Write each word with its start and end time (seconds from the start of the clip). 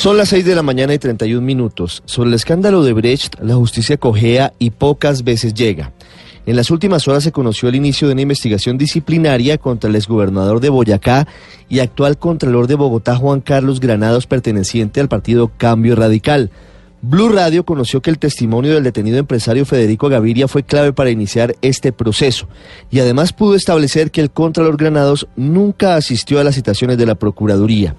Son 0.00 0.16
las 0.16 0.30
6 0.30 0.46
de 0.46 0.54
la 0.54 0.62
mañana 0.62 0.94
y 0.94 0.98
31 0.98 1.42
minutos. 1.42 2.02
Sobre 2.06 2.30
el 2.30 2.34
escándalo 2.34 2.82
de 2.82 2.94
Brecht, 2.94 3.38
la 3.42 3.56
justicia 3.56 3.98
cojea 3.98 4.54
y 4.58 4.70
pocas 4.70 5.24
veces 5.24 5.52
llega. 5.52 5.92
En 6.46 6.56
las 6.56 6.70
últimas 6.70 7.06
horas 7.06 7.22
se 7.22 7.32
conoció 7.32 7.68
el 7.68 7.74
inicio 7.74 8.08
de 8.08 8.14
una 8.14 8.22
investigación 8.22 8.78
disciplinaria 8.78 9.58
contra 9.58 9.90
el 9.90 9.96
exgobernador 9.96 10.60
de 10.60 10.70
Boyacá 10.70 11.28
y 11.68 11.80
actual 11.80 12.16
contralor 12.16 12.66
de 12.66 12.76
Bogotá, 12.76 13.14
Juan 13.16 13.42
Carlos 13.42 13.78
Granados, 13.78 14.26
perteneciente 14.26 15.02
al 15.02 15.10
partido 15.10 15.52
Cambio 15.58 15.94
Radical. 15.96 16.50
Blue 17.02 17.28
Radio 17.28 17.66
conoció 17.66 18.00
que 18.00 18.08
el 18.08 18.18
testimonio 18.18 18.72
del 18.72 18.84
detenido 18.84 19.18
empresario 19.18 19.66
Federico 19.66 20.08
Gaviria 20.08 20.48
fue 20.48 20.62
clave 20.62 20.94
para 20.94 21.10
iniciar 21.10 21.56
este 21.60 21.92
proceso 21.92 22.48
y 22.90 23.00
además 23.00 23.34
pudo 23.34 23.54
establecer 23.54 24.10
que 24.10 24.22
el 24.22 24.30
contralor 24.30 24.78
Granados 24.78 25.28
nunca 25.36 25.96
asistió 25.96 26.40
a 26.40 26.44
las 26.44 26.54
citaciones 26.54 26.96
de 26.96 27.04
la 27.04 27.16
Procuraduría. 27.16 27.96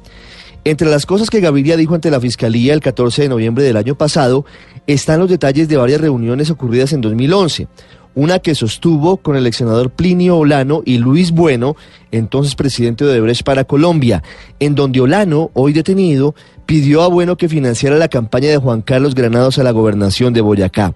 Entre 0.63 0.89
las 0.89 1.05
cosas 1.05 1.29
que 1.29 1.39
Gaviria 1.39 1.75
dijo 1.75 1.95
ante 1.95 2.11
la 2.11 2.20
Fiscalía 2.20 2.73
el 2.73 2.81
14 2.81 3.23
de 3.23 3.29
noviembre 3.29 3.63
del 3.63 3.77
año 3.77 3.95
pasado 3.95 4.45
están 4.86 5.19
los 5.19 5.30
detalles 5.30 5.67
de 5.67 5.77
varias 5.77 6.02
reuniones 6.02 6.52
ocurridas 6.52 6.94
en 6.94 7.02
2011 7.02 7.67
una 8.13 8.39
que 8.39 8.55
sostuvo 8.55 9.17
con 9.17 9.36
el 9.36 9.47
ex 9.47 9.58
senador 9.58 9.89
Plinio 9.89 10.38
Olano 10.38 10.81
y 10.86 10.97
Luis 10.97 11.31
Bueno, 11.31 11.75
entonces 12.11 12.55
presidente 12.55 13.05
de 13.05 13.11
Odebrecht 13.11 13.44
para 13.44 13.63
Colombia, 13.63 14.21
en 14.59 14.75
donde 14.75 14.99
Olano, 15.02 15.49
hoy 15.53 15.73
detenido, 15.73 16.36
pidió 16.66 17.03
a 17.03 17.08
Bueno 17.08 17.38
que 17.38 17.49
financiara 17.49 17.97
la 17.97 18.09
campaña 18.09 18.49
de 18.49 18.58
Juan 18.58 18.81
Carlos 18.81 19.16
Granados 19.16 19.59
a 19.59 19.64
la 19.64 19.71
gobernación 19.71 20.33
de 20.33 20.41
Boyacá. 20.41 20.93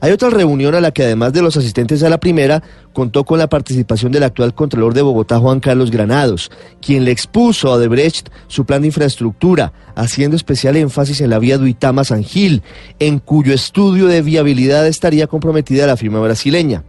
Hay 0.00 0.12
otra 0.12 0.28
reunión 0.28 0.74
a 0.74 0.80
la 0.80 0.90
que 0.90 1.04
además 1.04 1.32
de 1.32 1.40
los 1.40 1.56
asistentes 1.56 2.02
a 2.02 2.10
la 2.10 2.20
primera, 2.20 2.62
contó 2.92 3.24
con 3.24 3.38
la 3.38 3.48
participación 3.48 4.12
del 4.12 4.24
actual 4.24 4.54
Contralor 4.54 4.92
de 4.92 5.02
Bogotá, 5.02 5.38
Juan 5.38 5.60
Carlos 5.60 5.90
Granados, 5.90 6.50
quien 6.80 7.04
le 7.04 7.12
expuso 7.12 7.68
a 7.68 7.72
Odebrecht 7.72 8.28
su 8.46 8.66
plan 8.66 8.82
de 8.82 8.88
infraestructura, 8.88 9.72
haciendo 9.94 10.36
especial 10.36 10.76
énfasis 10.76 11.20
en 11.22 11.30
la 11.30 11.38
vía 11.38 11.56
Duitama-San 11.56 12.24
Gil, 12.24 12.62
en 12.98 13.18
cuyo 13.18 13.54
estudio 13.54 14.06
de 14.06 14.22
viabilidad 14.22 14.86
estaría 14.86 15.26
comprometida 15.26 15.86
la 15.86 15.96
firma 15.96 16.20
brasileña. 16.20 16.84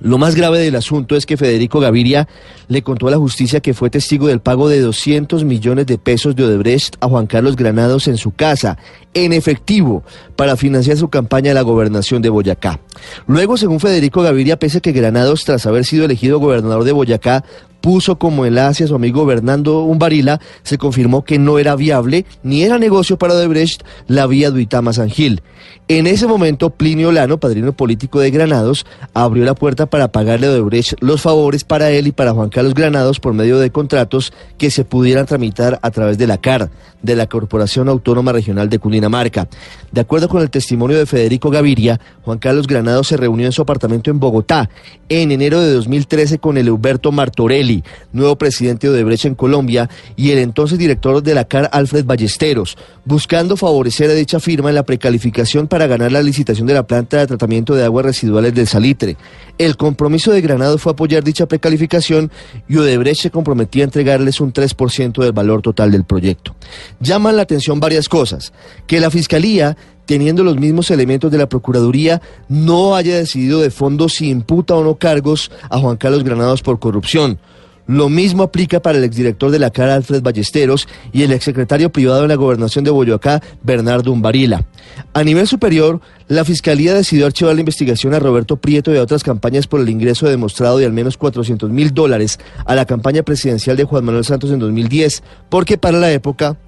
Lo 0.00 0.18
más 0.18 0.34
grave 0.34 0.58
del 0.58 0.76
asunto 0.76 1.16
es 1.16 1.24
que 1.24 1.36
Federico 1.36 1.80
Gaviria 1.80 2.28
le 2.68 2.82
contó 2.82 3.08
a 3.08 3.10
la 3.10 3.16
justicia 3.16 3.60
que 3.60 3.72
fue 3.72 3.88
testigo 3.88 4.26
del 4.26 4.40
pago 4.40 4.68
de 4.68 4.80
200 4.80 5.44
millones 5.44 5.86
de 5.86 5.96
pesos 5.96 6.36
de 6.36 6.44
Odebrecht 6.44 6.96
a 7.00 7.08
Juan 7.08 7.26
Carlos 7.26 7.56
Granados 7.56 8.06
en 8.06 8.18
su 8.18 8.32
casa, 8.32 8.76
en 9.14 9.32
efectivo, 9.32 10.04
para 10.36 10.56
financiar 10.56 10.98
su 10.98 11.08
campaña 11.08 11.52
a 11.52 11.54
la 11.54 11.62
gobernación 11.62 12.20
de 12.20 12.28
Boyacá. 12.28 12.78
Luego, 13.26 13.56
según 13.56 13.80
Federico 13.80 14.20
Gaviria, 14.20 14.58
pese 14.58 14.78
a 14.78 14.80
que 14.82 14.92
Granados, 14.92 15.44
tras 15.44 15.66
haber 15.66 15.86
sido 15.86 16.04
elegido 16.04 16.40
gobernador 16.40 16.84
de 16.84 16.92
Boyacá, 16.92 17.44
puso 17.86 18.18
como 18.18 18.44
enlace 18.44 18.82
a 18.82 18.86
su 18.88 18.96
amigo 18.96 19.24
Bernardo 19.26 19.84
Umbarila, 19.84 20.40
se 20.64 20.76
confirmó 20.76 21.22
que 21.22 21.38
no 21.38 21.60
era 21.60 21.76
viable 21.76 22.26
ni 22.42 22.64
era 22.64 22.80
negocio 22.80 23.16
para 23.16 23.34
Odebrecht 23.34 23.84
la 24.08 24.26
vía 24.26 24.50
Duitama-San 24.50 25.08
Gil. 25.08 25.40
En 25.86 26.08
ese 26.08 26.26
momento, 26.26 26.70
Plinio 26.70 27.12
Lano, 27.12 27.38
padrino 27.38 27.72
político 27.72 28.18
de 28.18 28.32
Granados, 28.32 28.86
abrió 29.14 29.44
la 29.44 29.54
puerta 29.54 29.86
para 29.86 30.10
pagarle 30.10 30.48
a 30.48 30.50
Odebrecht 30.50 30.94
los 31.00 31.22
favores 31.22 31.62
para 31.62 31.92
él 31.92 32.08
y 32.08 32.12
para 32.12 32.32
Juan 32.32 32.48
Carlos 32.48 32.74
Granados 32.74 33.20
por 33.20 33.34
medio 33.34 33.60
de 33.60 33.70
contratos 33.70 34.32
que 34.58 34.72
se 34.72 34.84
pudieran 34.84 35.26
tramitar 35.26 35.78
a 35.80 35.90
través 35.92 36.18
de 36.18 36.26
la 36.26 36.38
CAR, 36.38 36.70
de 37.02 37.14
la 37.14 37.28
Corporación 37.28 37.88
Autónoma 37.88 38.32
Regional 38.32 38.68
de 38.68 38.80
Cundinamarca. 38.80 39.46
De 39.92 40.00
acuerdo 40.00 40.28
con 40.28 40.42
el 40.42 40.50
testimonio 40.50 40.98
de 40.98 41.06
Federico 41.06 41.50
Gaviria, 41.50 42.00
Juan 42.22 42.38
Carlos 42.38 42.66
Granados 42.66 43.06
se 43.06 43.16
reunió 43.16 43.46
en 43.46 43.52
su 43.52 43.62
apartamento 43.62 44.10
en 44.10 44.18
Bogotá 44.18 44.68
en 45.08 45.30
enero 45.30 45.60
de 45.60 45.72
2013 45.72 46.38
con 46.38 46.58
el 46.58 46.68
Huberto 46.68 47.12
Martorelli, 47.12 47.75
nuevo 48.12 48.36
presidente 48.36 48.86
de 48.86 48.94
Odebrecht 48.94 49.26
en 49.26 49.34
Colombia, 49.34 49.88
y 50.16 50.30
el 50.30 50.38
entonces 50.38 50.78
director 50.78 51.22
de 51.22 51.34
la 51.34 51.44
CAR, 51.44 51.68
Alfred 51.72 52.04
Ballesteros, 52.04 52.76
buscando 53.04 53.56
favorecer 53.56 54.10
a 54.10 54.14
dicha 54.14 54.40
firma 54.40 54.68
en 54.68 54.74
la 54.74 54.84
precalificación 54.84 55.68
para 55.68 55.86
ganar 55.86 56.12
la 56.12 56.22
licitación 56.22 56.66
de 56.66 56.74
la 56.74 56.86
planta 56.86 57.18
de 57.18 57.26
tratamiento 57.26 57.74
de 57.74 57.84
aguas 57.84 58.06
residuales 58.06 58.54
del 58.54 58.66
Salitre. 58.66 59.16
El 59.58 59.76
compromiso 59.76 60.32
de 60.32 60.40
Granados 60.40 60.82
fue 60.82 60.92
apoyar 60.92 61.24
dicha 61.24 61.46
precalificación 61.46 62.30
y 62.68 62.76
Odebrecht 62.76 63.22
se 63.22 63.30
comprometía 63.30 63.84
a 63.84 63.86
entregarles 63.86 64.40
un 64.40 64.52
3% 64.52 65.22
del 65.22 65.32
valor 65.32 65.62
total 65.62 65.90
del 65.90 66.04
proyecto. 66.04 66.54
Llaman 67.00 67.36
la 67.36 67.42
atención 67.42 67.80
varias 67.80 68.08
cosas. 68.08 68.52
Que 68.86 69.00
la 69.00 69.10
Fiscalía 69.10 69.76
teniendo 70.06 70.44
los 70.44 70.56
mismos 70.56 70.90
elementos 70.90 71.30
de 71.30 71.38
la 71.38 71.48
Procuraduría, 71.48 72.22
no 72.48 72.94
haya 72.94 73.16
decidido 73.16 73.60
de 73.60 73.70
fondo 73.70 74.08
si 74.08 74.30
imputa 74.30 74.74
o 74.74 74.84
no 74.84 74.94
cargos 74.94 75.50
a 75.68 75.78
Juan 75.78 75.96
Carlos 75.96 76.24
Granados 76.24 76.62
por 76.62 76.78
corrupción. 76.78 77.38
Lo 77.86 78.08
mismo 78.08 78.42
aplica 78.42 78.80
para 78.80 78.98
el 78.98 79.04
exdirector 79.04 79.50
de 79.50 79.58
la 79.58 79.70
CAR, 79.70 79.90
Alfred 79.90 80.22
Ballesteros, 80.22 80.88
y 81.12 81.22
el 81.22 81.32
exsecretario 81.32 81.90
privado 81.90 82.22
de 82.22 82.28
la 82.28 82.34
gobernación 82.34 82.84
de 82.84 82.90
Boyacá, 82.90 83.42
Bernardo 83.62 84.12
Umbarila. 84.12 84.64
A 85.12 85.22
nivel 85.22 85.46
superior, 85.46 86.00
la 86.28 86.44
Fiscalía 86.44 86.94
decidió 86.94 87.26
archivar 87.26 87.54
la 87.54 87.60
investigación 87.60 88.14
a 88.14 88.18
Roberto 88.18 88.56
Prieto 88.56 88.92
y 88.92 88.98
a 88.98 89.02
otras 89.02 89.22
campañas 89.22 89.66
por 89.66 89.80
el 89.80 89.88
ingreso 89.88 90.28
demostrado 90.28 90.78
de 90.78 90.86
al 90.86 90.92
menos 90.92 91.16
400 91.16 91.70
mil 91.70 91.94
dólares 91.94 92.38
a 92.64 92.74
la 92.74 92.86
campaña 92.86 93.22
presidencial 93.22 93.76
de 93.76 93.84
Juan 93.84 94.04
Manuel 94.04 94.24
Santos 94.24 94.50
en 94.50 94.58
2010, 94.58 95.22
porque 95.48 95.78
para 95.78 95.98
la 95.98 96.10
época 96.10 96.58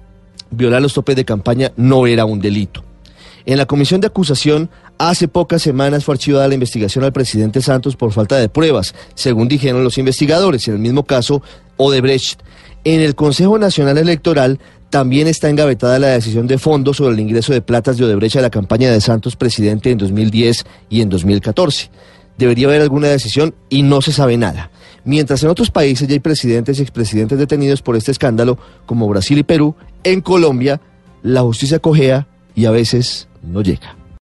violar 0.51 0.81
los 0.81 0.93
topes 0.93 1.15
de 1.15 1.25
campaña 1.25 1.71
no 1.75 2.07
era 2.07 2.25
un 2.25 2.39
delito. 2.39 2.83
En 3.45 3.57
la 3.57 3.65
comisión 3.65 4.01
de 4.01 4.07
acusación, 4.07 4.69
hace 4.99 5.29
pocas 5.29 5.61
semanas 5.61 6.03
fue 6.03 6.13
archivada 6.13 6.47
la 6.47 6.53
investigación 6.53 7.03
al 7.03 7.13
presidente 7.13 7.61
Santos 7.61 7.95
por 7.95 8.11
falta 8.11 8.35
de 8.35 8.49
pruebas, 8.49 8.93
según 9.15 9.47
dijeron 9.47 9.83
los 9.83 9.97
investigadores, 9.97 10.67
en 10.67 10.75
el 10.75 10.79
mismo 10.79 11.05
caso 11.05 11.41
Odebrecht. 11.77 12.41
En 12.83 13.01
el 13.01 13.15
Consejo 13.15 13.57
Nacional 13.57 13.97
Electoral 13.97 14.59
también 14.89 15.27
está 15.27 15.49
engavetada 15.49 15.99
la 15.99 16.07
decisión 16.07 16.47
de 16.47 16.57
fondo 16.57 16.93
sobre 16.93 17.13
el 17.13 17.19
ingreso 17.19 17.53
de 17.53 17.61
platas 17.61 17.97
de 17.97 18.05
Odebrecht 18.05 18.35
a 18.35 18.41
la 18.41 18.49
campaña 18.49 18.91
de 18.91 19.01
Santos 19.01 19.35
presidente 19.35 19.89
en 19.89 19.97
2010 19.97 20.65
y 20.89 21.01
en 21.01 21.09
2014. 21.09 21.89
Debería 22.37 22.67
haber 22.67 22.81
alguna 22.81 23.07
decisión 23.07 23.55
y 23.69 23.83
no 23.83 24.01
se 24.01 24.11
sabe 24.11 24.37
nada. 24.37 24.69
Mientras 25.05 25.41
en 25.43 25.49
otros 25.49 25.71
países 25.71 26.07
ya 26.07 26.13
hay 26.13 26.19
presidentes 26.19 26.79
y 26.79 26.81
expresidentes 26.81 27.39
detenidos 27.39 27.81
por 27.81 27.95
este 27.95 28.11
escándalo, 28.11 28.57
como 28.85 29.07
Brasil 29.07 29.37
y 29.37 29.43
Perú, 29.43 29.75
en 30.03 30.21
Colombia 30.21 30.81
la 31.23 31.41
justicia 31.41 31.79
cojea 31.79 32.27
y 32.55 32.65
a 32.65 32.71
veces 32.71 33.27
no 33.41 33.61
llega. 33.61 33.98